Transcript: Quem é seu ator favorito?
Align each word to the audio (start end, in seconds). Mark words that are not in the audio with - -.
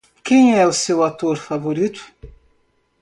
Quem 0.23 0.55
é 0.57 0.71
seu 0.71 1.03
ator 1.03 1.37
favorito? 1.37 2.11